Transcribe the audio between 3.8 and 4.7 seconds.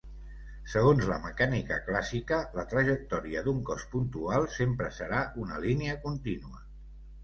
puntual